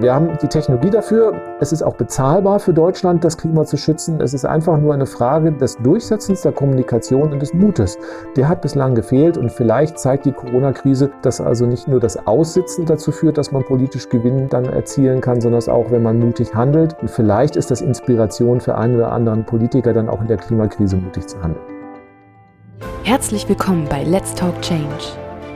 [0.00, 1.32] Wir haben die Technologie dafür.
[1.58, 4.20] Es ist auch bezahlbar für Deutschland, das Klima zu schützen.
[4.20, 7.98] Es ist einfach nur eine Frage des Durchsetzens der Kommunikation und des Mutes.
[8.36, 12.86] Der hat bislang gefehlt und vielleicht zeigt die Corona-Krise, dass also nicht nur das Aussitzen
[12.86, 16.94] dazu führt, dass man politisch Gewinn dann erzielen kann, sondern auch, wenn man mutig handelt.
[17.00, 20.94] Und vielleicht ist das Inspiration für einen oder anderen Politiker, dann auch in der Klimakrise
[20.94, 21.64] mutig zu handeln.
[23.02, 25.27] Herzlich willkommen bei Let's Talk Change.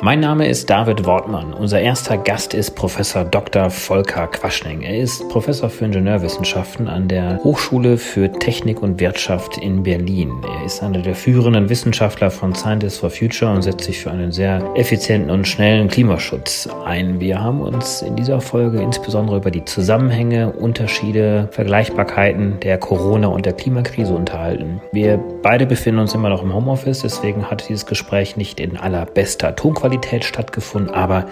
[0.00, 1.52] Mein Name ist David Wortmann.
[1.52, 3.68] Unser erster Gast ist Professor Dr.
[3.68, 4.82] Volker Quaschning.
[4.82, 10.32] Er ist Professor für Ingenieurwissenschaften an der Hochschule für Technik und Wirtschaft in Berlin.
[10.60, 14.30] Er ist einer der führenden Wissenschaftler von Scientists for Future und setzt sich für einen
[14.30, 17.18] sehr effizienten und schnellen Klimaschutz ein.
[17.18, 23.46] Wir haben uns in dieser Folge insbesondere über die Zusammenhänge, Unterschiede, Vergleichbarkeiten der Corona- und
[23.46, 24.80] der Klimakrise unterhalten.
[24.92, 29.56] Wir beide befinden uns immer noch im Homeoffice, deswegen hat dieses Gespräch nicht in allerbester
[29.56, 31.24] Tonqualität Qualität stattgefunden, aber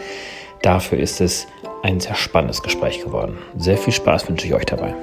[0.62, 1.46] dafür ist es
[1.82, 3.36] ein sehr spannendes Gespräch geworden.
[3.58, 4.94] Sehr viel Spaß wünsche ich euch dabei.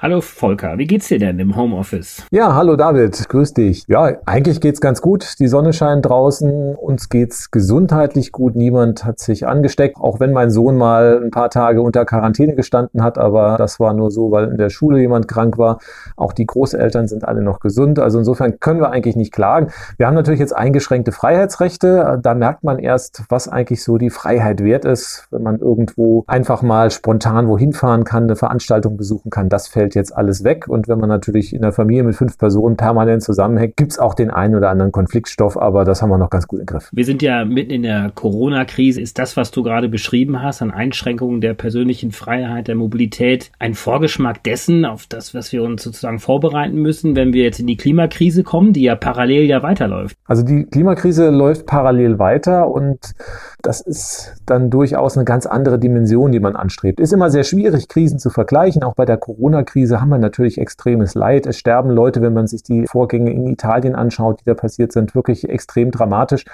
[0.00, 2.22] Hallo Volker, wie geht's dir denn im Homeoffice?
[2.30, 3.84] Ja, hallo David, grüß dich.
[3.88, 5.40] Ja, eigentlich geht's ganz gut.
[5.40, 8.54] Die Sonne scheint draußen, uns geht's gesundheitlich gut.
[8.54, 13.02] Niemand hat sich angesteckt, auch wenn mein Sohn mal ein paar Tage unter Quarantäne gestanden
[13.02, 15.80] hat, aber das war nur so, weil in der Schule jemand krank war.
[16.14, 19.72] Auch die Großeltern sind alle noch gesund, also insofern können wir eigentlich nicht klagen.
[19.96, 22.20] Wir haben natürlich jetzt eingeschränkte Freiheitsrechte.
[22.22, 26.62] Da merkt man erst, was eigentlich so die Freiheit wert ist, wenn man irgendwo einfach
[26.62, 29.48] mal spontan wohin fahren kann, eine Veranstaltung besuchen kann.
[29.48, 30.68] Das fällt fällt jetzt alles weg.
[30.68, 34.14] Und wenn man natürlich in der Familie mit fünf Personen permanent zusammenhängt, gibt es auch
[34.14, 36.90] den einen oder anderen Konfliktstoff, aber das haben wir noch ganz gut im Griff.
[36.92, 39.00] Wir sind ja mitten in der Corona-Krise.
[39.00, 43.74] Ist das, was du gerade beschrieben hast, an Einschränkungen der persönlichen Freiheit, der Mobilität, ein
[43.74, 47.76] Vorgeschmack dessen, auf das, was wir uns sozusagen vorbereiten müssen, wenn wir jetzt in die
[47.76, 50.16] Klimakrise kommen, die ja parallel ja weiterläuft?
[50.26, 53.14] Also die Klimakrise läuft parallel weiter und
[53.62, 57.00] das ist dann durchaus eine ganz andere Dimension, die man anstrebt.
[57.00, 58.82] Ist immer sehr schwierig, Krisen zu vergleichen.
[58.82, 61.46] Auch bei der Corona-Krise haben wir natürlich extremes Leid.
[61.46, 65.14] Es sterben Leute, wenn man sich die Vorgänge in Italien anschaut, die da passiert sind,
[65.14, 66.44] wirklich extrem dramatisch.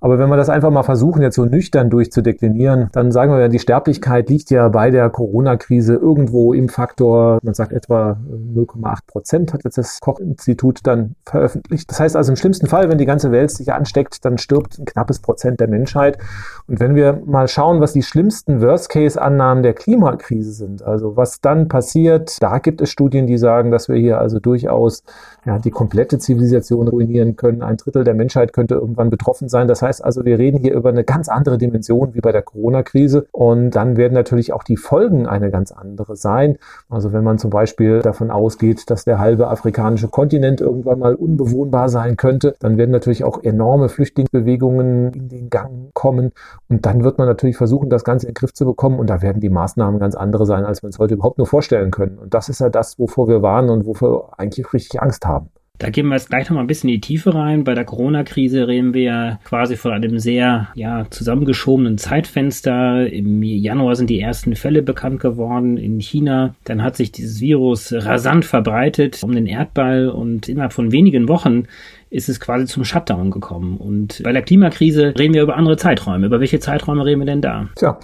[0.00, 3.48] Aber wenn wir das einfach mal versuchen, jetzt so nüchtern durchzudeklinieren, dann sagen wir ja,
[3.48, 8.18] die Sterblichkeit liegt ja bei der Corona-Krise irgendwo im Faktor, man sagt etwa
[8.54, 11.90] 0,8 Prozent, hat jetzt das Koch-Institut dann veröffentlicht.
[11.90, 14.84] Das heißt also im schlimmsten Fall, wenn die ganze Welt sich ansteckt, dann stirbt ein
[14.84, 16.18] knappes Prozent der Menschheit.
[16.66, 21.68] Und wenn wir mal schauen, was die schlimmsten Worst-Case-Annahmen der Klimakrise sind, also was dann
[21.68, 25.02] passiert, da gibt es Studien, die sagen, dass wir hier also durchaus
[25.44, 27.62] ja, die komplette Zivilisation ruinieren können.
[27.62, 29.68] Ein Drittel der Menschheit könnte irgendwann betroffen sein.
[29.68, 33.26] Das heißt also, wir reden hier über eine ganz andere Dimension wie bei der Corona-Krise.
[33.32, 36.58] Und dann werden natürlich auch die Folgen eine ganz andere sein.
[36.88, 41.88] Also wenn man zum Beispiel davon ausgeht, dass der halbe afrikanische Kontinent irgendwann mal unbewohnbar
[41.88, 46.32] sein könnte, dann werden natürlich auch enorme Flüchtlingsbewegungen in den Gang kommen.
[46.68, 48.98] Und dann wird man natürlich versuchen, das Ganze in den Griff zu bekommen.
[48.98, 51.90] Und da werden die Maßnahmen ganz andere sein, als wir uns heute überhaupt nur vorstellen
[51.90, 52.18] können.
[52.18, 55.50] Und das ist ja das, wovor wir warnen und wovor wir eigentlich richtig Angst haben.
[55.78, 57.64] Da gehen wir jetzt gleich noch mal ein bisschen in die Tiefe rein.
[57.64, 63.12] Bei der Corona-Krise reden wir ja quasi von einem sehr ja, zusammengeschobenen Zeitfenster.
[63.12, 66.54] Im Januar sind die ersten Fälle bekannt geworden in China.
[66.62, 71.64] Dann hat sich dieses Virus rasant verbreitet um den Erdball und innerhalb von wenigen Wochen
[72.08, 73.76] ist es quasi zum Shutdown gekommen.
[73.76, 76.26] Und bei der Klimakrise reden wir über andere Zeiträume.
[76.26, 77.68] Über welche Zeiträume reden wir denn da?
[77.74, 77.98] Tja,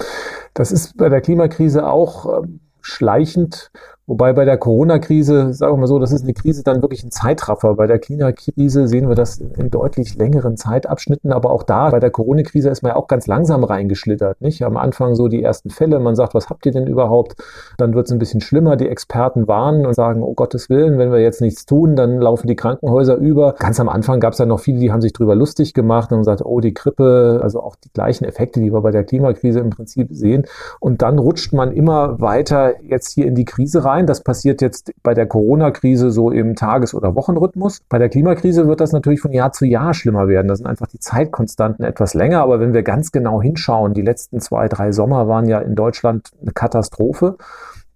[0.55, 2.47] das ist bei der Klimakrise auch äh,
[2.81, 3.71] schleichend
[4.11, 7.13] Wobei bei der Corona-Krise, sagen wir mal so, das ist eine Krise dann wirklich ein
[7.13, 7.77] Zeitraffer.
[7.77, 12.11] Bei der Klimakrise sehen wir das in deutlich längeren Zeitabschnitten, aber auch da, bei der
[12.11, 14.41] Corona-Krise ist man ja auch ganz langsam reingeschlittert.
[14.41, 14.65] Nicht?
[14.65, 17.37] Am Anfang so die ersten Fälle, man sagt, was habt ihr denn überhaupt?
[17.79, 21.13] Dann wird es ein bisschen schlimmer, die Experten warnen und sagen, oh Gottes Willen, wenn
[21.13, 23.55] wir jetzt nichts tun, dann laufen die Krankenhäuser über.
[23.61, 26.19] Ganz am Anfang gab es ja noch viele, die haben sich drüber lustig gemacht und
[26.19, 29.71] gesagt, oh, die Grippe, also auch die gleichen Effekte, die wir bei der Klimakrise im
[29.71, 30.47] Prinzip sehen.
[30.81, 34.00] Und dann rutscht man immer weiter jetzt hier in die Krise rein.
[34.07, 37.81] Das passiert jetzt bei der Corona-Krise so im Tages- oder Wochenrhythmus.
[37.89, 40.49] Bei der Klimakrise wird das natürlich von Jahr zu Jahr schlimmer werden.
[40.49, 42.43] Da sind einfach die Zeitkonstanten etwas länger.
[42.43, 46.31] Aber wenn wir ganz genau hinschauen, die letzten zwei, drei Sommer waren ja in Deutschland
[46.41, 47.37] eine Katastrophe.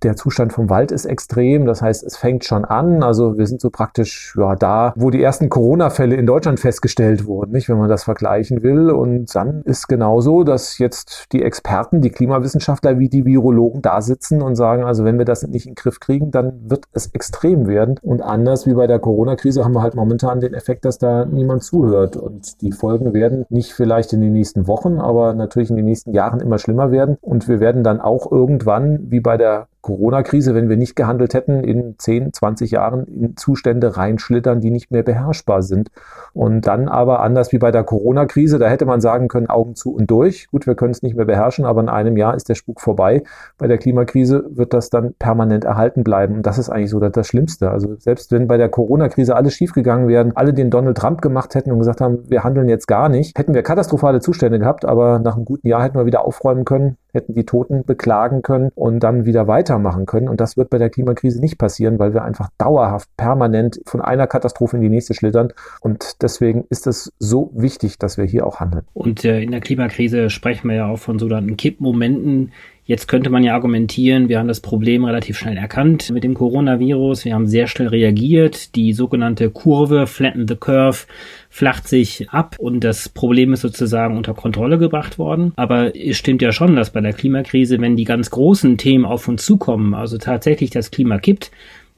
[0.03, 1.67] Der Zustand vom Wald ist extrem.
[1.67, 3.03] Das heißt, es fängt schon an.
[3.03, 7.53] Also wir sind so praktisch ja, da, wo die ersten Corona-Fälle in Deutschland festgestellt wurden,
[7.53, 8.91] nicht, wenn man das vergleichen will.
[8.91, 14.43] Und dann ist genauso, dass jetzt die Experten, die Klimawissenschaftler wie die Virologen da sitzen
[14.43, 17.67] und sagen, also wenn wir das nicht in den Griff kriegen, dann wird es extrem
[17.67, 17.99] werden.
[18.03, 21.63] Und anders wie bei der Corona-Krise haben wir halt momentan den Effekt, dass da niemand
[21.63, 22.17] zuhört.
[22.17, 26.13] Und die Folgen werden nicht vielleicht in den nächsten Wochen, aber natürlich in den nächsten
[26.13, 27.17] Jahren immer schlimmer werden.
[27.21, 31.63] Und wir werden dann auch irgendwann, wie bei der Corona-Krise, wenn wir nicht gehandelt hätten,
[31.63, 35.91] in 10, 20 Jahren in Zustände reinschlittern, die nicht mehr beherrschbar sind.
[36.33, 39.95] Und dann aber anders wie bei der Corona-Krise, da hätte man sagen können, Augen zu
[39.95, 40.49] und durch.
[40.51, 43.25] Gut, wir können es nicht mehr beherrschen, aber in einem Jahr ist der Spuk vorbei.
[43.59, 46.37] Bei der Klimakrise wird das dann permanent erhalten bleiben.
[46.37, 47.71] Und das ist eigentlich so das, das Schlimmste.
[47.71, 51.71] Also selbst wenn bei der Corona-Krise alles schiefgegangen wäre, alle den Donald Trump gemacht hätten
[51.71, 55.37] und gesagt haben, wir handeln jetzt gar nicht, hätten wir katastrophale Zustände gehabt, aber nach
[55.37, 59.27] einem guten Jahr hätten wir wieder aufräumen können, hätten die Toten beklagen können und dann
[59.27, 60.29] wieder weitermachen können.
[60.29, 64.27] Und das wird bei der Klimakrise nicht passieren, weil wir einfach dauerhaft, permanent von einer
[64.27, 65.53] Katastrophe in die nächste schlittern.
[65.81, 68.85] Und deswegen ist es so wichtig, dass wir hier auch handeln.
[68.93, 72.53] Und äh, in der Klimakrise sprechen wir ja auch von sogenannten Kippmomenten.
[72.87, 77.25] Jetzt könnte man ja argumentieren, wir haben das Problem relativ schnell erkannt mit dem Coronavirus.
[77.25, 78.75] Wir haben sehr schnell reagiert.
[78.77, 81.07] Die sogenannte Kurve, flatten the curve,
[81.49, 85.55] flacht sich ab und das Problem ist sozusagen unter Kontrolle gebracht worden.
[85.57, 89.29] Aber es stimmt ja schon, dass bei der Klimakrise, wenn die ganz großen Themen auf
[89.29, 91.53] uns zukommen, also tatsächlich das Klima kippt,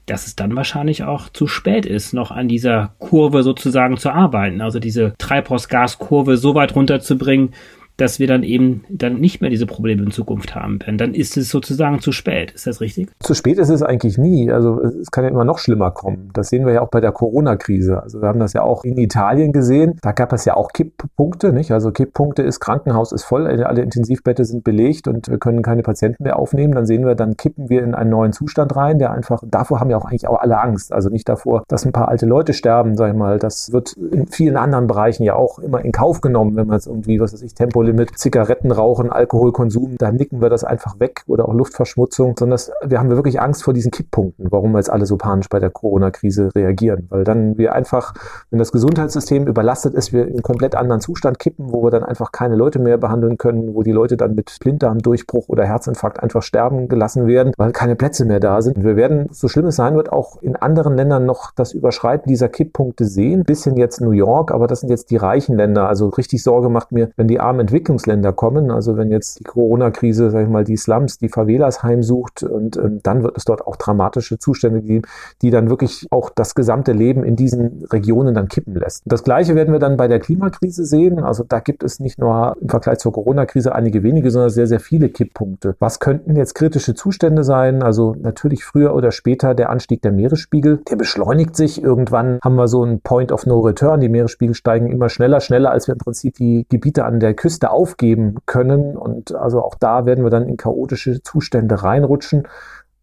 [0.07, 4.61] dass es dann wahrscheinlich auch zu spät ist, noch an dieser Kurve sozusagen zu arbeiten.
[4.61, 7.51] Also diese Treibhausgaskurve so weit runterzubringen,
[7.97, 10.99] dass wir dann eben dann nicht mehr diese Probleme in Zukunft haben werden.
[10.99, 12.53] Dann ist es sozusagen zu spät.
[12.53, 13.09] Ist das richtig?
[13.21, 14.51] Zu spät ist es eigentlich nie.
[14.51, 16.31] Also es kann ja immer noch schlimmer kommen.
[16.35, 18.03] Das sehen wir ja auch bei der Corona-Krise.
[18.03, 19.99] Also wir haben das ja auch in Italien gesehen.
[20.03, 21.73] Da gab es ja auch Kipppunkte, nicht?
[21.73, 26.23] Also Kipppunkte ist Krankenhaus ist voll, alle Intensivbette sind belegt und wir können keine Patienten
[26.23, 26.75] mehr aufnehmen.
[26.75, 29.91] Dann sehen wir, dann kippen wir in einen neuen Zustand rein, der einfach, davor haben
[29.91, 30.93] ja auch eigentlich auch alle Angst.
[30.93, 33.39] Also nicht davor, dass ein paar alte Leute sterben, sag ich mal.
[33.39, 36.87] Das wird in vielen anderen Bereichen ja auch immer in Kauf genommen, wenn man es
[36.87, 41.49] irgendwie, was weiß ich, Tempo Tempolimit, Zigarettenrauchen, Alkoholkonsum, da nicken wir das einfach weg oder
[41.49, 45.07] auch Luftverschmutzung, sondern das, wir haben wirklich Angst vor diesen Kipppunkten, warum wir jetzt alle
[45.07, 48.15] so panisch bei der Corona-Krise reagieren, weil dann wir einfach,
[48.51, 52.03] wenn das Gesundheitssystem überlastet ist, wir in einen komplett anderen Zustand kippen, wo wir dann
[52.03, 56.43] einfach keine Leute mehr behandeln können, wo die Leute dann mit Blinddarmdurchbruch oder Herzinfarkt einfach
[56.43, 58.79] sterben gelassen werden, weil keine Plätze mehr da sind.
[58.79, 62.29] Und wir werden, so schlimm es sein wird, auch in anderen Ländern noch das Überschreiten
[62.29, 63.45] dieser Kipppunkte sehen.
[63.45, 65.89] bisschen jetzt New York, aber das sind jetzt die reichen Länder.
[65.89, 68.71] Also richtig Sorge macht mir, wenn die armen Entwicklungsländer kommen.
[68.71, 73.01] Also wenn jetzt die Corona-Krise, sag ich mal, die Slums, die Favelas heimsucht und ähm,
[73.03, 75.03] dann wird es dort auch dramatische Zustände geben,
[75.43, 79.03] die dann wirklich auch das gesamte Leben in diesen Regionen dann kippen lässt.
[79.05, 81.19] Das Gleiche werden wir dann bei der Klimakrise sehen.
[81.21, 84.81] Also da gibt es nicht nur im Vergleich zur Corona-Krise einige wenige, sondern sehr, sehr
[84.81, 85.77] viele Kipppunkte.
[85.79, 87.83] Was könnten jetzt kritische Zustände sein?
[87.83, 90.81] Also natürlich früher oder später der Anstieg der Meeresspiegel.
[90.91, 91.83] Der beschleunigt sich.
[91.83, 94.01] Irgendwann haben wir so einen Point of No Return.
[94.01, 97.66] Die Meeresspiegel steigen immer schneller, schneller, als wir im Prinzip die Gebiete an der Küste
[97.71, 98.97] Aufgeben können.
[98.97, 102.49] Und also auch da werden wir dann in chaotische Zustände reinrutschen.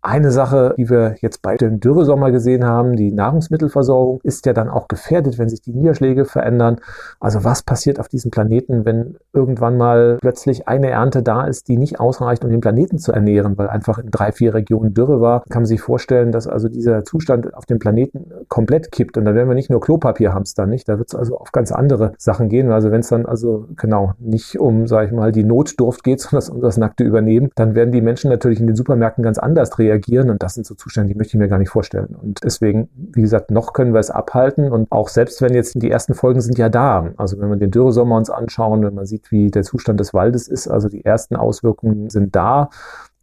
[0.06, 4.68] Eine Sache, die wir jetzt bei dem Dürresommer gesehen haben, die Nahrungsmittelversorgung ist ja dann
[4.68, 6.82] auch gefährdet, wenn sich die Niederschläge verändern.
[7.22, 11.78] Also was passiert auf diesem Planeten, wenn irgendwann mal plötzlich eine Ernte da ist, die
[11.78, 15.46] nicht ausreicht, um den Planeten zu ernähren, weil einfach in drei, vier Regionen Dürre war,
[15.50, 19.18] kann man sich vorstellen, dass also dieser Zustand auf dem Planeten komplett kippt.
[19.18, 20.90] Und dann werden wir nicht nur Klopapier hamstern, nicht?
[20.90, 22.74] Da wird es also auf ganz andere Sachen gehen.
[22.74, 26.56] Also wenn es dann also genau nicht um, sage ich mal, die Notdurft geht, sondern
[26.56, 29.93] um das nackte Übernehmen, dann werden die Menschen natürlich in den Supermärkten ganz anders reagieren
[29.94, 30.30] reagieren.
[30.30, 32.16] Und das sind so Zustände, die möchte ich mir gar nicht vorstellen.
[32.22, 34.72] Und deswegen, wie gesagt, noch können wir es abhalten.
[34.72, 37.12] Und auch selbst wenn jetzt die ersten Folgen sind ja da.
[37.18, 40.48] Also wenn wir den Dürresommer uns anschauen, wenn man sieht, wie der Zustand des Waldes
[40.48, 42.70] ist, also die ersten Auswirkungen sind da.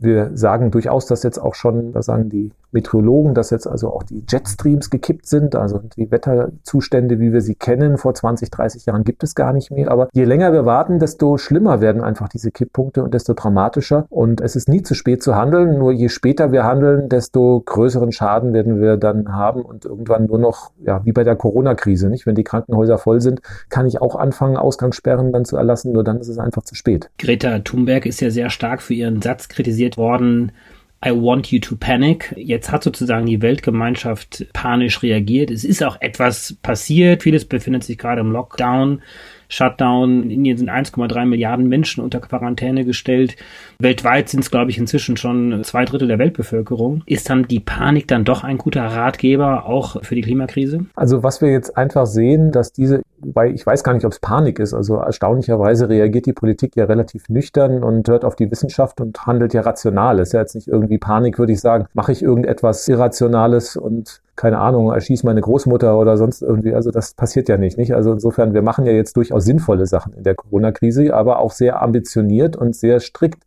[0.00, 4.02] Wir sagen durchaus, dass jetzt auch schon, da sagen die Meteorologen, dass jetzt also auch
[4.02, 9.04] die Jetstreams gekippt sind, also die Wetterzustände, wie wir sie kennen, vor 20, 30 Jahren
[9.04, 9.90] gibt es gar nicht mehr.
[9.90, 14.07] Aber je länger wir warten, desto schlimmer werden einfach diese Kipppunkte und desto dramatischer.
[14.09, 18.12] Und es ist nie zu spät zu handeln, nur je später wir handeln, desto größeren
[18.12, 22.26] Schaden werden wir dann haben und irgendwann nur noch, ja, wie bei der Corona-Krise, nicht?
[22.26, 26.19] Wenn die Krankenhäuser voll sind, kann ich auch anfangen, Ausgangssperren dann zu erlassen, nur dann
[26.19, 27.11] ist es einfach zu spät.
[27.19, 30.52] Greta Thunberg ist ja sehr stark für ihren Satz kritisiert worden,
[31.04, 32.35] I want you to panic.
[32.37, 35.50] Jetzt hat sozusagen die Weltgemeinschaft panisch reagiert.
[35.50, 37.23] Es ist auch etwas passiert.
[37.23, 39.02] Vieles befindet sich gerade im Lockdown.
[39.50, 40.23] Shutdown.
[40.23, 43.37] In Indien sind 1,3 Milliarden Menschen unter Quarantäne gestellt.
[43.78, 47.02] Weltweit sind es, glaube ich, inzwischen schon zwei Drittel der Weltbevölkerung.
[47.04, 50.87] Ist dann die Panik dann doch ein guter Ratgeber auch für die Klimakrise?
[50.95, 54.21] Also was wir jetzt einfach sehen, dass diese, weil ich weiß gar nicht, ob es
[54.21, 54.73] Panik ist.
[54.73, 59.52] Also erstaunlicherweise reagiert die Politik ja relativ nüchtern und hört auf die Wissenschaft und handelt
[59.52, 60.21] ja rational.
[60.21, 61.87] ist ja jetzt nicht irgendwie Panik, würde ich sagen.
[61.92, 66.75] Mache ich irgendetwas Irrationales und keine Ahnung, erschieß meine Großmutter oder sonst irgendwie.
[66.75, 67.94] Also das passiert ja nicht, nicht?
[67.94, 71.82] Also insofern, wir machen ja jetzt durchaus sinnvolle Sachen in der Corona-Krise, aber auch sehr
[71.82, 73.44] ambitioniert und sehr strikt.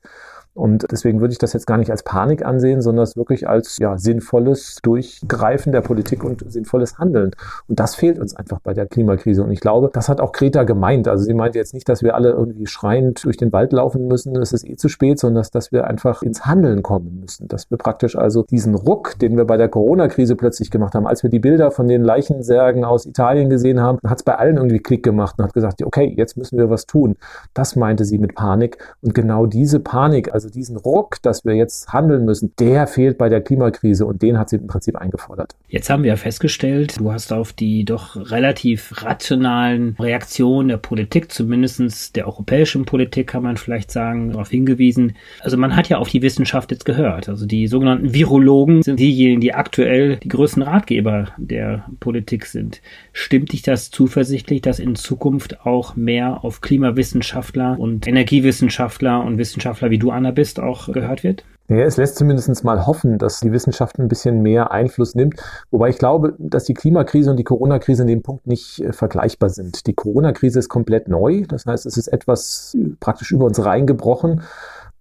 [0.54, 3.80] Und deswegen würde ich das jetzt gar nicht als Panik ansehen, sondern es wirklich als
[3.80, 7.32] ja, sinnvolles Durchgreifen der Politik und sinnvolles Handeln.
[7.68, 9.44] Und das fehlt uns einfach bei der Klimakrise.
[9.44, 11.08] Und ich glaube, das hat auch Greta gemeint.
[11.08, 14.36] Also sie meinte jetzt nicht, dass wir alle irgendwie schreiend durch den Wald laufen müssen,
[14.36, 17.48] es ist eh zu spät, sondern dass, dass wir einfach ins Handeln kommen müssen.
[17.48, 21.24] Dass wir praktisch also diesen Ruck, den wir bei der Corona-Krise plötzlich gemacht haben, als
[21.24, 24.80] wir die Bilder von den Leichensärgen aus Italien gesehen haben, hat es bei allen irgendwie
[24.80, 27.16] Klick gemacht und hat gesagt, okay, jetzt müssen wir was tun.
[27.54, 28.78] Das meinte sie mit Panik.
[29.02, 33.18] Und genau diese Panik, also also diesen Ruck, dass wir jetzt handeln müssen, der fehlt
[33.18, 35.56] bei der Klimakrise und den hat sie im Prinzip eingefordert.
[35.70, 41.32] Jetzt haben wir ja festgestellt, du hast auf die doch relativ rationalen Reaktionen der Politik,
[41.32, 45.16] zumindest der europäischen Politik, kann man vielleicht sagen, darauf hingewiesen.
[45.40, 47.30] Also man hat ja auf die Wissenschaft jetzt gehört.
[47.30, 52.82] Also die sogenannten Virologen sind diejenigen, die aktuell die größten Ratgeber der Politik sind.
[53.14, 59.90] Stimmt dich das zuversichtlich, dass in Zukunft auch mehr auf Klimawissenschaftler und Energiewissenschaftler und Wissenschaftler
[59.90, 61.44] wie du, Anna, bist, auch gehört wird?
[61.70, 65.42] Ja, es lässt zumindest mal hoffen, dass die Wissenschaft ein bisschen mehr Einfluss nimmt.
[65.72, 69.50] Wobei ich glaube, dass die Klimakrise und die Corona-Krise in dem Punkt nicht äh, vergleichbar
[69.50, 69.88] sind.
[69.88, 71.44] Die Corona-Krise ist komplett neu.
[71.48, 74.42] Das heißt, es ist etwas äh, praktisch über uns reingebrochen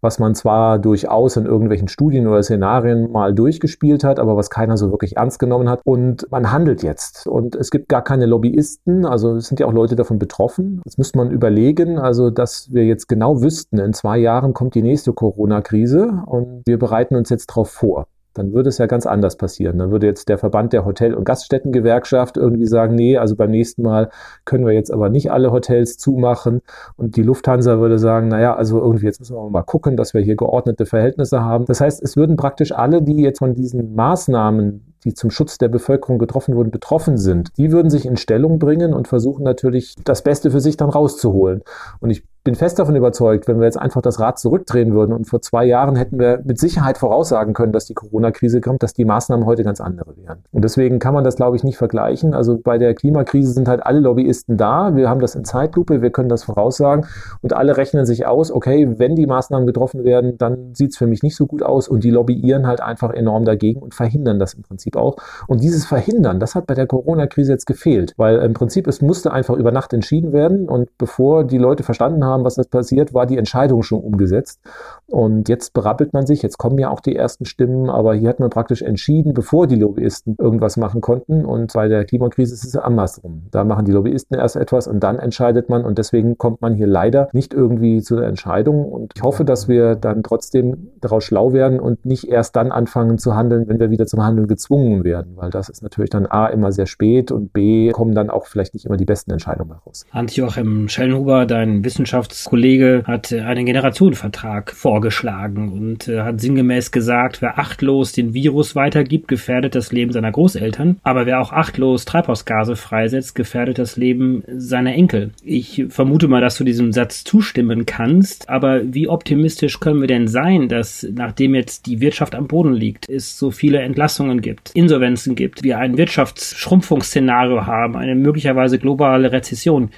[0.02, 4.76] was man zwar durchaus in irgendwelchen Studien oder Szenarien mal durchgespielt hat, aber was keiner
[4.76, 5.80] so wirklich ernst genommen hat.
[5.84, 7.26] Und man handelt jetzt.
[7.26, 10.82] Und es gibt gar keine Lobbyisten, also es sind ja auch Leute davon betroffen.
[10.84, 14.82] Jetzt müsste man überlegen, also dass wir jetzt genau wüssten, in zwei Jahren kommt die
[14.82, 19.36] nächste Corona-Krise und wir bereiten uns jetzt darauf vor dann würde es ja ganz anders
[19.36, 19.78] passieren.
[19.78, 23.82] Dann würde jetzt der Verband der Hotel- und Gaststättengewerkschaft irgendwie sagen, nee, also beim nächsten
[23.82, 24.10] Mal
[24.44, 26.62] können wir jetzt aber nicht alle Hotels zumachen.
[26.96, 30.20] Und die Lufthansa würde sagen, naja, also irgendwie jetzt müssen wir mal gucken, dass wir
[30.20, 31.66] hier geordnete Verhältnisse haben.
[31.66, 35.68] Das heißt, es würden praktisch alle, die jetzt von diesen Maßnahmen die zum Schutz der
[35.68, 40.22] Bevölkerung getroffen wurden, betroffen sind, die würden sich in Stellung bringen und versuchen natürlich das
[40.22, 41.62] Beste für sich dann rauszuholen.
[42.00, 45.26] Und ich bin fest davon überzeugt, wenn wir jetzt einfach das Rad zurückdrehen würden und
[45.26, 49.04] vor zwei Jahren hätten wir mit Sicherheit voraussagen können, dass die Corona-Krise kommt, dass die
[49.04, 50.42] Maßnahmen heute ganz andere wären.
[50.50, 52.34] Und deswegen kann man das, glaube ich, nicht vergleichen.
[52.34, 54.96] Also bei der Klimakrise sind halt alle Lobbyisten da.
[54.96, 57.06] Wir haben das in Zeitlupe, wir können das voraussagen
[57.42, 61.06] und alle rechnen sich aus, okay, wenn die Maßnahmen getroffen werden, dann sieht es für
[61.06, 64.54] mich nicht so gut aus und die lobbyieren halt einfach enorm dagegen und verhindern das
[64.54, 65.16] im Prinzip auch.
[65.46, 69.32] Und dieses Verhindern, das hat bei der Corona-Krise jetzt gefehlt, weil im Prinzip es musste
[69.32, 73.26] einfach über Nacht entschieden werden und bevor die Leute verstanden haben, was das passiert, war
[73.26, 74.60] die Entscheidung schon umgesetzt.
[75.06, 78.40] Und jetzt berappelt man sich, jetzt kommen ja auch die ersten Stimmen, aber hier hat
[78.40, 81.44] man praktisch entschieden, bevor die Lobbyisten irgendwas machen konnten.
[81.44, 83.42] Und bei der Klimakrise ist es andersrum.
[83.50, 85.84] Da machen die Lobbyisten erst etwas und dann entscheidet man.
[85.84, 88.86] Und deswegen kommt man hier leider nicht irgendwie zu der Entscheidung.
[88.90, 93.18] Und ich hoffe, dass wir dann trotzdem daraus schlau werden und nicht erst dann anfangen
[93.18, 95.36] zu handeln, wenn wir wieder zum Handeln gezwungen werden.
[95.36, 98.74] Weil das ist natürlich dann A immer sehr spät und B kommen dann auch vielleicht
[98.74, 100.06] nicht immer die besten Entscheidungen heraus.
[100.12, 108.12] Hans-Joachim Schellenhuber, dein Wissenschaftskollege hat einen Generationenvertrag vorgeschlagen und äh, hat sinngemäß gesagt, wer achtlos
[108.12, 113.78] den Virus weitergibt, gefährdet das Leben seiner Großeltern, aber wer auch achtlos Treibhausgase freisetzt, gefährdet
[113.78, 115.32] das Leben seiner Enkel.
[115.42, 120.28] Ich vermute mal, dass du diesem Satz zustimmen kannst, aber wie optimistisch können wir denn
[120.28, 125.34] sein, dass nachdem jetzt die Wirtschaft am Boden liegt, es so viele Entlassungen gibt, Insolvenzen
[125.34, 129.90] gibt, wir ein Wirtschaftsschrumpfungsszenario haben, eine möglicherweise globale Rezession,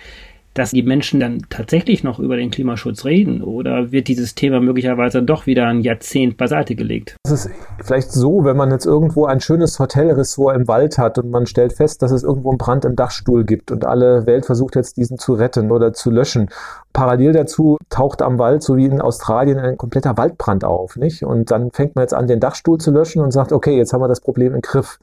[0.54, 5.22] dass die Menschen dann tatsächlich noch über den Klimaschutz reden oder wird dieses Thema möglicherweise
[5.22, 7.16] doch wieder ein Jahrzehnt beiseite gelegt?
[7.24, 7.50] Es ist
[7.82, 11.74] vielleicht so, wenn man jetzt irgendwo ein schönes Hotelressort im Wald hat und man stellt
[11.74, 15.18] fest, dass es irgendwo einen Brand im Dachstuhl gibt und alle Welt versucht jetzt diesen
[15.18, 16.48] zu retten oder zu löschen.
[16.92, 21.24] Parallel dazu taucht am Wald, so wie in Australien, ein kompletter Waldbrand auf, nicht?
[21.24, 24.00] Und dann fängt man jetzt an, den Dachstuhl zu löschen und sagt, okay, jetzt haben
[24.00, 24.98] wir das Problem im Griff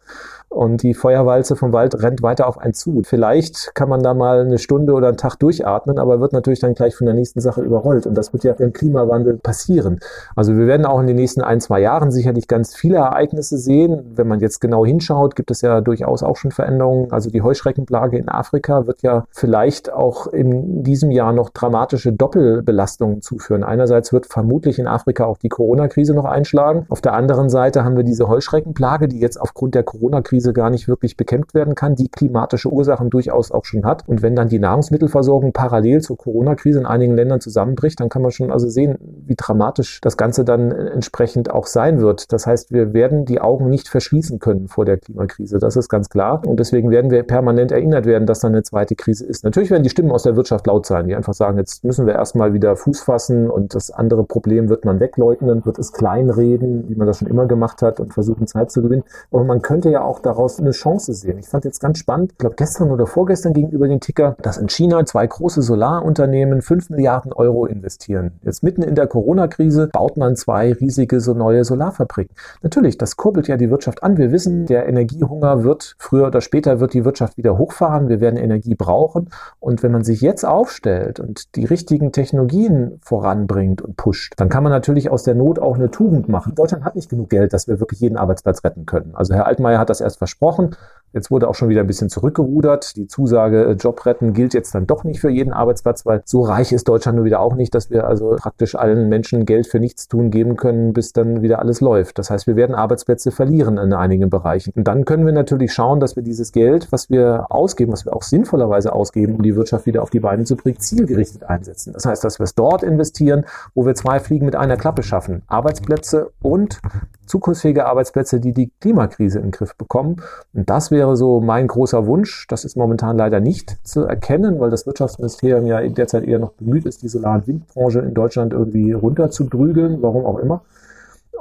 [0.51, 3.03] und die Feuerwalze vom Wald rennt weiter auf einen zu.
[3.05, 6.73] Vielleicht kann man da mal eine Stunde oder einen Tag durchatmen, aber wird natürlich dann
[6.73, 8.05] gleich von der nächsten Sache überrollt.
[8.05, 10.01] Und das wird ja im Klimawandel passieren.
[10.35, 14.11] Also wir werden auch in den nächsten ein, zwei Jahren sicherlich ganz viele Ereignisse sehen.
[14.15, 17.13] Wenn man jetzt genau hinschaut, gibt es ja durchaus auch schon Veränderungen.
[17.13, 23.21] Also die Heuschreckenplage in Afrika wird ja vielleicht auch in diesem Jahr noch dramatische Doppelbelastungen
[23.21, 23.63] zuführen.
[23.63, 26.85] Einerseits wird vermutlich in Afrika auch die Corona-Krise noch einschlagen.
[26.89, 30.69] Auf der anderen Seite haben wir diese Heuschreckenplage, die jetzt aufgrund der Corona-Krise Klimakrise gar
[30.69, 34.07] nicht wirklich bekämpft werden kann, die klimatische Ursachen durchaus auch schon hat.
[34.07, 38.31] Und wenn dann die Nahrungsmittelversorgung parallel zur Corona-Krise in einigen Ländern zusammenbricht, dann kann man
[38.31, 42.31] schon also sehen, wie dramatisch das Ganze dann entsprechend auch sein wird.
[42.33, 45.59] Das heißt, wir werden die Augen nicht verschließen können vor der Klimakrise.
[45.59, 46.41] Das ist ganz klar.
[46.45, 49.43] Und deswegen werden wir permanent erinnert werden, dass dann eine zweite Krise ist.
[49.43, 52.13] Natürlich werden die Stimmen aus der Wirtschaft laut sein, die einfach sagen, jetzt müssen wir
[52.13, 56.95] erstmal wieder Fuß fassen und das andere Problem wird man wegleugnen, wird es kleinreden, wie
[56.95, 59.03] man das schon immer gemacht hat und versuchen Zeit zu gewinnen.
[59.31, 61.37] Aber man könnte ja auch daraus eine Chance sehen.
[61.39, 64.69] Ich fand jetzt ganz spannend, ich glaube gestern oder vorgestern gegenüber den Ticker, dass in
[64.69, 68.39] China zwei große Solarunternehmen 5 Milliarden Euro investieren.
[68.43, 72.33] Jetzt mitten in der Corona-Krise baut man zwei riesige so neue Solarfabriken.
[72.61, 74.17] Natürlich, das kurbelt ja die Wirtschaft an.
[74.17, 78.07] Wir wissen, der Energiehunger wird früher oder später wird die Wirtschaft wieder hochfahren.
[78.07, 79.29] Wir werden Energie brauchen.
[79.59, 84.63] Und wenn man sich jetzt aufstellt und die richtigen Technologien voranbringt und pusht, dann kann
[84.63, 86.55] man natürlich aus der Not auch eine Tugend machen.
[86.55, 89.11] Deutschland hat nicht genug Geld, dass wir wirklich jeden Arbeitsplatz retten können.
[89.13, 90.75] Also Herr Altmaier hat das erst versprochen.
[91.13, 92.95] Jetzt wurde auch schon wieder ein bisschen zurückgerudert.
[92.95, 96.41] Die Zusage äh, Job retten gilt jetzt dann doch nicht für jeden Arbeitsplatz, weil so
[96.41, 99.79] reich ist Deutschland nur wieder auch nicht, dass wir also praktisch allen Menschen Geld für
[99.79, 102.17] nichts tun geben können, bis dann wieder alles läuft.
[102.17, 104.71] Das heißt, wir werden Arbeitsplätze verlieren in einigen Bereichen.
[104.75, 108.15] Und dann können wir natürlich schauen, dass wir dieses Geld, was wir ausgeben, was wir
[108.15, 111.93] auch sinnvollerweise ausgeben, um die Wirtschaft wieder auf die Beine zu bringen, zielgerichtet einsetzen.
[111.93, 115.41] Das heißt, dass wir es dort investieren, wo wir zwei Fliegen mit einer Klappe schaffen.
[115.47, 116.79] Arbeitsplätze und
[117.25, 120.17] zukunftsfähige Arbeitsplätze, die die Klimakrise in den Griff bekommen.
[120.53, 122.47] Und das wäre so mein großer Wunsch.
[122.47, 126.85] Das ist momentan leider nicht zu erkennen, weil das Wirtschaftsministerium ja derzeit eher noch bemüht
[126.85, 130.61] ist, die Solar- und Windbranche in Deutschland irgendwie runterzudrügeln, warum auch immer.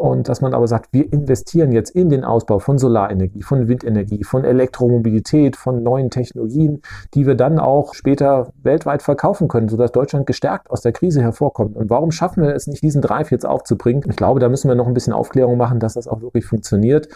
[0.01, 4.25] Und dass man aber sagt, wir investieren jetzt in den Ausbau von Solarenergie, von Windenergie,
[4.25, 6.81] von Elektromobilität, von neuen Technologien,
[7.13, 11.77] die wir dann auch später weltweit verkaufen können, sodass Deutschland gestärkt aus der Krise hervorkommt.
[11.77, 14.03] Und warum schaffen wir es nicht, diesen Drive jetzt aufzubringen?
[14.09, 17.09] Ich glaube, da müssen wir noch ein bisschen Aufklärung machen, dass das auch wirklich funktioniert.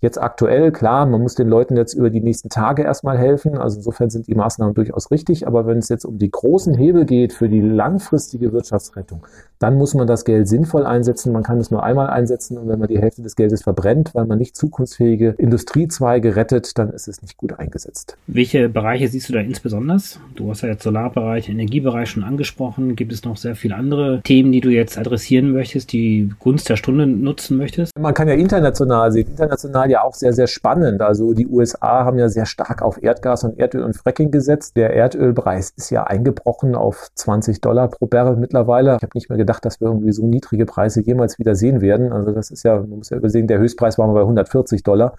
[0.00, 3.58] Jetzt aktuell, klar, man muss den Leuten jetzt über die nächsten Tage erstmal helfen.
[3.58, 5.46] Also insofern sind die Maßnahmen durchaus richtig.
[5.48, 9.26] Aber wenn es jetzt um die großen Hebel geht für die langfristige Wirtschaftsrettung,
[9.58, 11.32] dann muss man das Geld sinnvoll einsetzen.
[11.32, 14.24] Man kann es nur einmal einsetzen und wenn man die Hälfte des Geldes verbrennt, weil
[14.24, 18.16] man nicht zukunftsfähige Industriezweige rettet, dann ist es nicht gut eingesetzt.
[18.28, 19.88] Welche Bereiche siehst du da insbesondere?
[20.34, 22.94] Du hast ja jetzt Solarbereich, Energiebereich schon angesprochen.
[22.94, 26.76] Gibt es noch sehr viele andere Themen, die du jetzt adressieren möchtest, die Gunst der
[26.76, 27.98] Stunde nutzen möchtest?
[27.98, 29.28] Man kann ja international sehen.
[29.28, 31.02] International ja auch sehr, sehr spannend.
[31.02, 34.76] Also die USA haben ja sehr stark auf Erdgas und Erdöl und Fracking gesetzt.
[34.76, 38.96] Der Erdölpreis ist ja eingebrochen auf 20 Dollar pro Barrel mittlerweile.
[38.96, 42.12] Ich habe nicht mehr gedacht, dass wir irgendwie so niedrige Preise jemals wieder sehen werden.
[42.12, 45.14] Also das ist ja, man muss ja übersehen, der Höchstpreis war mal bei 140 Dollar.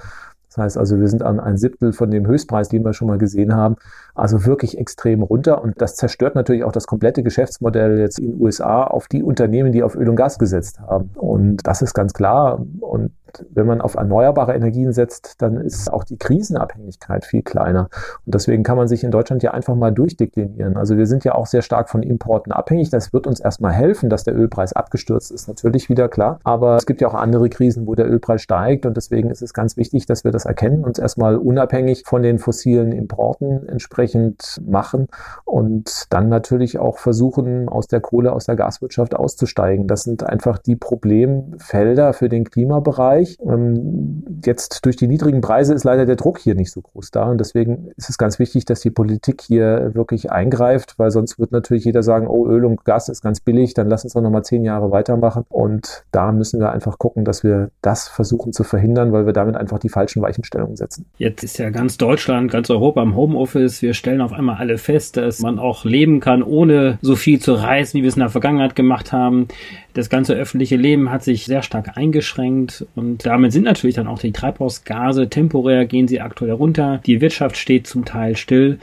[0.49, 3.19] Das heißt also, wir sind an ein Siebtel von dem Höchstpreis, den wir schon mal
[3.19, 3.75] gesehen haben.
[4.15, 5.61] Also wirklich extrem runter.
[5.61, 9.71] Und das zerstört natürlich auch das komplette Geschäftsmodell jetzt in den USA auf die Unternehmen,
[9.71, 11.11] die auf Öl und Gas gesetzt haben.
[11.15, 12.65] Und das ist ganz klar.
[12.79, 13.11] Und
[13.49, 17.89] wenn man auf erneuerbare Energien setzt, dann ist auch die Krisenabhängigkeit viel kleiner.
[18.25, 20.77] Und deswegen kann man sich in Deutschland ja einfach mal durchdeklinieren.
[20.77, 22.89] Also wir sind ja auch sehr stark von Importen abhängig.
[22.89, 26.39] Das wird uns erstmal helfen, dass der Ölpreis abgestürzt ist, natürlich wieder klar.
[26.43, 28.85] Aber es gibt ja auch andere Krisen, wo der Ölpreis steigt.
[28.85, 32.39] Und deswegen ist es ganz wichtig, dass wir das erkennen, uns erstmal unabhängig von den
[32.39, 35.07] fossilen Importen entsprechend machen
[35.45, 39.87] und dann natürlich auch versuchen, aus der Kohle, aus der Gaswirtschaft auszusteigen.
[39.87, 43.37] Das sind einfach die Problemfelder für den Klimabereich Bereich.
[43.45, 47.23] Ähm, jetzt durch die niedrigen Preise ist leider der Druck hier nicht so groß da.
[47.29, 51.51] Und deswegen ist es ganz wichtig, dass die Politik hier wirklich eingreift, weil sonst wird
[51.51, 54.43] natürlich jeder sagen, oh, Öl und Gas ist ganz billig, dann lass uns doch nochmal
[54.43, 55.45] zehn Jahre weitermachen.
[55.49, 59.55] Und da müssen wir einfach gucken, dass wir das versuchen zu verhindern, weil wir damit
[59.55, 61.05] einfach die falschen Weichenstellungen setzen.
[61.17, 63.81] Jetzt ist ja ganz Deutschland, ganz Europa im Homeoffice.
[63.81, 67.53] Wir stellen auf einmal alle fest, dass man auch leben kann, ohne so viel zu
[67.53, 69.47] reisen, wie wir es in der Vergangenheit gemacht haben.
[69.93, 74.19] Das ganze öffentliche Leben hat sich sehr stark eingeschränkt und damit sind natürlich dann auch
[74.19, 77.01] die Treibhausgase temporär gehen sie aktuell runter.
[77.05, 78.77] Die Wirtschaft steht zum Teil still.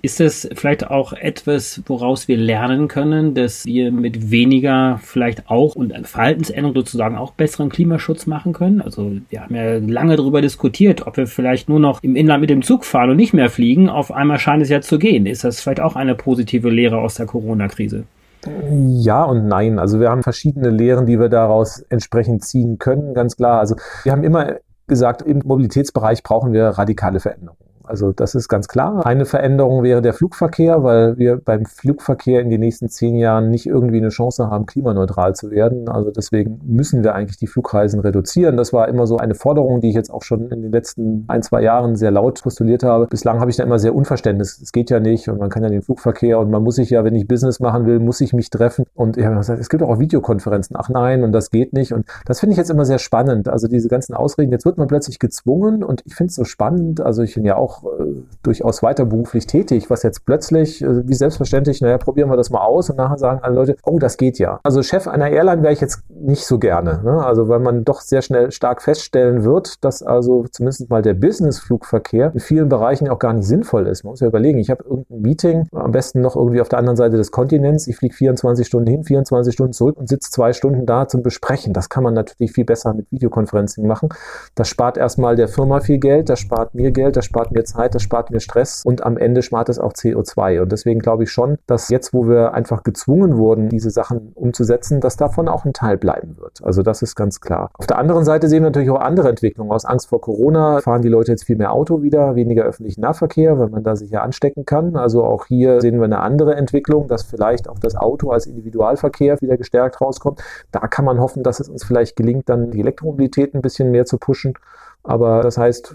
[0.00, 5.74] Ist es vielleicht auch etwas, woraus wir lernen können, dass wir mit weniger vielleicht auch
[5.74, 8.80] und Verhaltensänderung sozusagen auch besseren Klimaschutz machen können?
[8.80, 12.50] Also wir haben ja lange darüber diskutiert, ob wir vielleicht nur noch im Inland mit
[12.50, 13.88] dem Zug fahren und nicht mehr fliegen.
[13.88, 15.26] Auf einmal scheint es ja zu gehen.
[15.26, 18.04] Ist das vielleicht auch eine positive Lehre aus der Corona-Krise?
[18.46, 19.78] Ja und nein.
[19.78, 23.58] Also wir haben verschiedene Lehren, die wir daraus entsprechend ziehen können, ganz klar.
[23.58, 27.67] Also wir haben immer gesagt, im Mobilitätsbereich brauchen wir radikale Veränderungen.
[27.88, 29.04] Also das ist ganz klar.
[29.06, 33.66] Eine Veränderung wäre der Flugverkehr, weil wir beim Flugverkehr in den nächsten zehn Jahren nicht
[33.66, 35.88] irgendwie eine Chance haben, klimaneutral zu werden.
[35.88, 38.56] Also deswegen müssen wir eigentlich die Flugreisen reduzieren.
[38.56, 41.42] Das war immer so eine Forderung, die ich jetzt auch schon in den letzten ein,
[41.42, 43.06] zwei Jahren sehr laut postuliert habe.
[43.06, 44.60] Bislang habe ich da immer sehr Unverständnis.
[44.62, 47.04] Es geht ja nicht und man kann ja den Flugverkehr und man muss sich ja,
[47.04, 48.84] wenn ich Business machen will, muss ich mich treffen.
[48.94, 50.76] Und ich habe gesagt, es gibt auch Videokonferenzen.
[50.78, 51.92] Ach nein, und das geht nicht.
[51.92, 53.48] Und das finde ich jetzt immer sehr spannend.
[53.48, 54.52] Also diese ganzen Ausreden.
[54.52, 57.00] Jetzt wird man plötzlich gezwungen und ich finde es so spannend.
[57.00, 61.14] Also ich bin ja auch äh, durchaus weiter beruflich tätig, was jetzt plötzlich, äh, wie
[61.14, 64.38] selbstverständlich, naja, probieren wir das mal aus und nachher sagen alle Leute, oh, das geht
[64.38, 64.60] ja.
[64.62, 67.00] Also Chef einer Airline wäre ich jetzt nicht so gerne.
[67.02, 67.24] Ne?
[67.24, 72.32] Also weil man doch sehr schnell stark feststellen wird, dass also zumindest mal der Business-Flugverkehr
[72.34, 74.04] in vielen Bereichen auch gar nicht sinnvoll ist.
[74.04, 76.96] Man muss ja überlegen, ich habe irgendein Meeting, am besten noch irgendwie auf der anderen
[76.96, 77.86] Seite des Kontinents.
[77.86, 81.72] Ich fliege 24 Stunden hin, 24 Stunden zurück und sitze zwei Stunden da zum Besprechen.
[81.72, 84.08] Das kann man natürlich viel besser mit Videokonferencing machen.
[84.54, 87.94] Das spart erstmal der Firma viel Geld, das spart mir Geld, das spart mir Zeit,
[87.94, 90.60] das spart mir Stress und am Ende spart es auch CO2.
[90.60, 95.00] Und deswegen glaube ich schon, dass jetzt, wo wir einfach gezwungen wurden, diese Sachen umzusetzen,
[95.00, 96.60] dass davon auch ein Teil bleiben wird.
[96.62, 97.70] Also das ist ganz klar.
[97.74, 99.70] Auf der anderen Seite sehen wir natürlich auch andere Entwicklungen.
[99.70, 103.58] Aus Angst vor Corona fahren die Leute jetzt viel mehr Auto wieder, weniger öffentlichen Nahverkehr,
[103.58, 104.96] weil man da sich ja anstecken kann.
[104.96, 109.40] Also auch hier sehen wir eine andere Entwicklung, dass vielleicht auch das Auto als Individualverkehr
[109.40, 110.42] wieder gestärkt rauskommt.
[110.72, 114.06] Da kann man hoffen, dass es uns vielleicht gelingt, dann die Elektromobilität ein bisschen mehr
[114.06, 114.54] zu pushen.
[115.02, 115.94] Aber das heißt,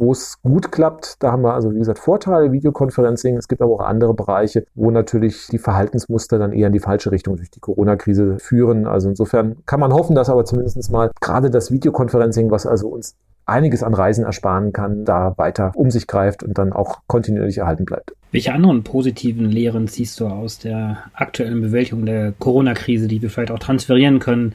[0.00, 3.36] wo es gut klappt, da haben wir also, wie gesagt, Vorteile, Videoconferencing.
[3.36, 7.12] Es gibt aber auch andere Bereiche, wo natürlich die Verhaltensmuster dann eher in die falsche
[7.12, 8.86] Richtung durch die Corona-Krise führen.
[8.86, 13.14] Also insofern kann man hoffen, dass aber zumindest mal gerade das Videoconferencing, was also uns
[13.44, 17.84] einiges an Reisen ersparen kann, da weiter um sich greift und dann auch kontinuierlich erhalten
[17.84, 18.12] bleibt.
[18.32, 23.50] Welche anderen positiven Lehren ziehst du aus der aktuellen Bewältigung der Corona-Krise, die wir vielleicht
[23.50, 24.54] auch transferieren können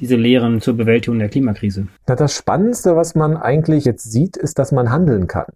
[0.00, 1.86] diese Lehren zur Bewältigung der Klimakrise?
[2.06, 5.46] Na, das Spannendste, was man eigentlich jetzt sieht, ist, dass man handeln kann.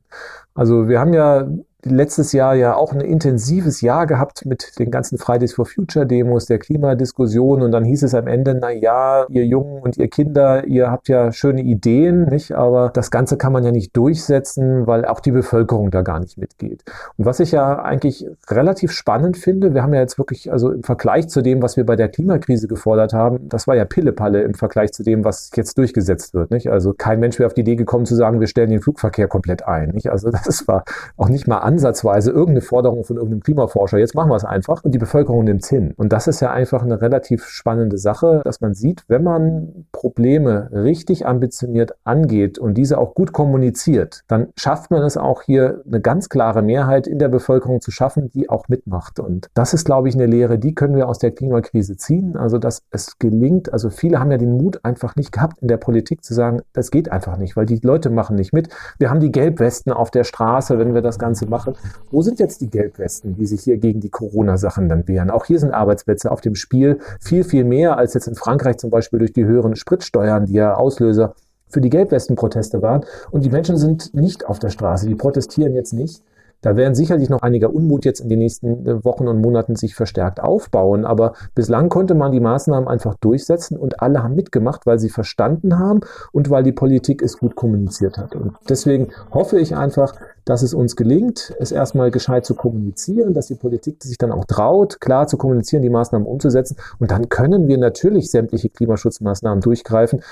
[0.55, 1.49] Also wir haben ja
[1.85, 6.47] letztes Jahr ja auch ein intensives Jahr gehabt mit den ganzen Fridays for Future Demos,
[6.47, 10.67] der Klimadiskussion und dann hieß es am Ende, na ja, ihr Jungen und ihr Kinder,
[10.67, 12.53] ihr habt ja schöne Ideen, nicht?
[12.53, 16.39] Aber das Ganze kann man ja nicht durchsetzen, weil auch die Bevölkerung da gar nicht
[16.39, 16.85] mitgeht.
[17.17, 20.83] Und was ich ja eigentlich relativ spannend finde, wir haben ja jetzt wirklich, also im
[20.83, 24.55] Vergleich zu dem, was wir bei der Klimakrise gefordert haben, das war ja Pillepalle im
[24.55, 26.71] Vergleich zu dem, was jetzt durchgesetzt wird, nicht?
[26.71, 29.67] Also kein Mensch wäre auf die Idee gekommen zu sagen, wir stellen den Flugverkehr komplett
[29.67, 30.11] ein, nicht?
[30.11, 30.85] Also das war
[31.17, 34.85] auch nicht mal an ansatzweise irgendeine Forderung von irgendeinem Klimaforscher, jetzt machen wir es einfach
[34.85, 35.93] und die Bevölkerung nimmt es hin.
[35.97, 40.71] Und das ist ja einfach eine relativ spannende Sache, dass man sieht, wenn man Probleme
[40.73, 46.01] richtig ambitioniert angeht und diese auch gut kommuniziert, dann schafft man es auch hier eine
[46.01, 49.19] ganz klare Mehrheit in der Bevölkerung zu schaffen, die auch mitmacht.
[49.19, 52.37] Und das ist, glaube ich, eine Lehre, die können wir aus der Klimakrise ziehen.
[52.37, 55.79] Also, dass es gelingt, also viele haben ja den Mut einfach nicht gehabt, in der
[55.79, 58.69] Politik zu sagen, das geht einfach nicht, weil die Leute machen nicht mit.
[58.99, 61.77] Wir haben die Gelbwesten auf der Straße, wenn wir das Ganze machen machen.
[62.11, 65.31] Wo sind jetzt die Gelbwesten, die sich hier gegen die Corona-Sachen dann wehren?
[65.31, 68.91] Auch hier sind Arbeitsplätze auf dem Spiel viel, viel mehr als jetzt in Frankreich zum
[68.91, 71.35] Beispiel durch die höheren Spritsteuern, die ja Auslöser
[71.69, 73.05] für die Gelbwesten-Proteste waren.
[73.31, 76.23] Und die Menschen sind nicht auf der Straße, die protestieren jetzt nicht.
[76.65, 79.95] Da werden sicherlich noch einiger Unmut jetzt in den nächsten äh, Wochen und Monaten sich
[79.95, 81.05] verstärkt aufbauen.
[81.05, 85.79] Aber bislang konnte man die Maßnahmen einfach durchsetzen und alle haben mitgemacht, weil sie verstanden
[85.79, 86.01] haben
[86.33, 88.35] und weil die Politik es gut kommuniziert hat.
[88.35, 90.15] Und deswegen hoffe ich einfach,
[90.47, 94.47] dass es uns gelingt, es erstmal gescheit zu kommunizieren, dass die Politik sich dann auch
[94.47, 96.77] traut, klar zu kommunizieren, die Maßnahmen umzusetzen.
[96.99, 100.23] Und dann können wir natürlich sämtliche Klimaschutzmaßnahmen durchgreifen.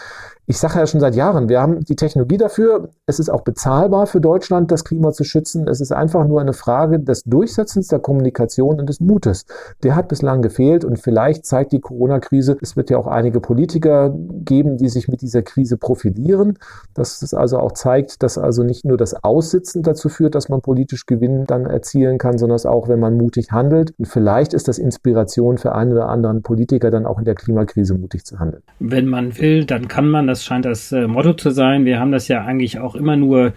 [0.46, 2.88] Ich sage ja schon seit Jahren, wir haben die Technologie dafür.
[3.06, 5.68] Es ist auch bezahlbar für Deutschland, das Klima zu schützen.
[5.68, 9.46] Es ist einfach nur eine Frage des Durchsetzens der Kommunikation und des Mutes.
[9.84, 14.12] Der hat bislang gefehlt und vielleicht zeigt die Corona-Krise, es wird ja auch einige Politiker
[14.44, 16.58] geben, die sich mit dieser Krise profilieren.
[16.92, 20.60] Dass es also auch zeigt, dass also nicht nur das Aussitzen dazu führt, dass man
[20.60, 23.94] politisch Gewinn dann erzielen kann, sondern es auch, wenn man mutig handelt.
[23.96, 27.94] Und vielleicht ist das Inspiration für einen oder anderen Politiker dann auch in der Klimakrise
[27.94, 28.64] mutig zu handeln.
[28.80, 31.84] Wenn man will, dann kann man das scheint das äh, Motto zu sein.
[31.84, 33.52] Wir haben das ja eigentlich auch immer nur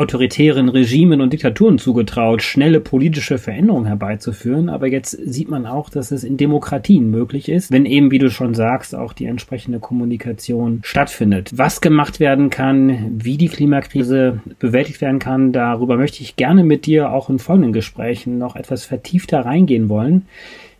[0.00, 4.68] autoritären Regimen und Diktaturen zugetraut, schnelle politische Veränderungen herbeizuführen.
[4.70, 8.30] Aber jetzt sieht man auch, dass es in Demokratien möglich ist, wenn eben, wie du
[8.30, 11.50] schon sagst, auch die entsprechende Kommunikation stattfindet.
[11.54, 16.86] Was gemacht werden kann, wie die Klimakrise bewältigt werden kann, darüber möchte ich gerne mit
[16.86, 20.26] dir auch in folgenden Gesprächen noch etwas vertiefter reingehen wollen.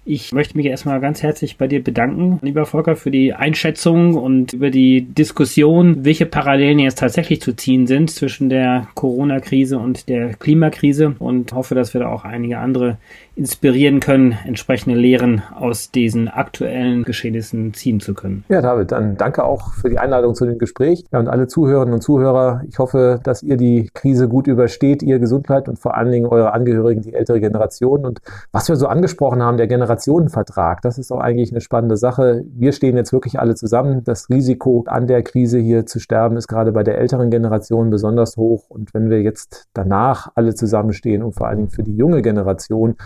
[0.07, 4.55] Ich möchte mich erstmal ganz herzlich bei dir bedanken, lieber Volker, für die Einschätzung und
[4.55, 10.33] über die Diskussion, welche Parallelen jetzt tatsächlich zu ziehen sind zwischen der Corona-Krise und der
[10.35, 11.15] Klimakrise.
[11.19, 12.97] Und hoffe, dass wir da auch einige andere
[13.41, 18.45] inspirieren können, entsprechende Lehren aus diesen aktuellen Geschehnissen ziehen zu können.
[18.51, 21.07] Ja, David, dann danke auch für die Einladung zu dem Gespräch.
[21.11, 25.19] Ja, und alle Zuhörerinnen und Zuhörer, ich hoffe, dass ihr die Krise gut übersteht, ihr
[25.19, 28.05] gesund bleibt und vor allen Dingen eure Angehörigen, die ältere Generation.
[28.05, 28.21] Und
[28.53, 32.45] was wir so angesprochen haben, der Generationenvertrag, das ist auch eigentlich eine spannende Sache.
[32.45, 34.05] Wir stehen jetzt wirklich alle zusammen.
[34.05, 38.37] Das Risiko an der Krise hier zu sterben ist gerade bei der älteren Generation besonders
[38.37, 38.69] hoch.
[38.69, 42.97] Und wenn wir jetzt danach alle zusammenstehen und vor allen Dingen für die junge Generation,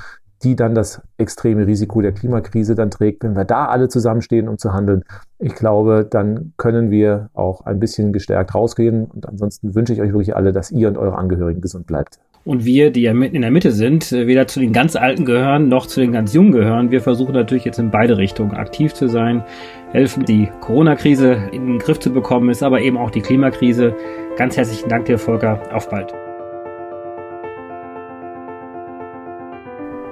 [0.45, 3.25] die dann das extreme Risiko der Klimakrise dann trägt.
[3.25, 5.05] Wenn wir da alle zusammenstehen, um zu handeln,
[5.39, 9.07] ich glaube, dann können wir auch ein bisschen gestärkt rausgehen.
[9.07, 12.19] Und ansonsten wünsche ich euch wirklich alle, dass ihr und eure Angehörigen gesund bleibt.
[12.45, 15.69] Und wir, die ja mitten in der Mitte sind, weder zu den ganz Alten gehören
[15.69, 16.91] noch zu den ganz Jungen gehören.
[16.91, 19.43] Wir versuchen natürlich jetzt in beide Richtungen aktiv zu sein,
[19.93, 23.95] helfen, die Corona-Krise in den Griff zu bekommen, ist aber eben auch die Klimakrise.
[24.37, 25.59] Ganz herzlichen Dank dir, Volker.
[25.73, 26.13] Auf bald.